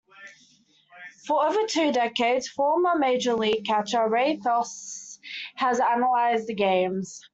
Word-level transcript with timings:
For 1.27 1.45
over 1.45 1.67
two 1.67 1.91
decades 1.91 2.47
former 2.49 2.97
major 2.97 3.35
league 3.35 3.65
catcher, 3.65 4.07
Ray 4.07 4.37
Fosse 4.37 5.19
has 5.57 5.79
analyzed 5.79 6.47
the 6.47 6.55
games. 6.55 7.21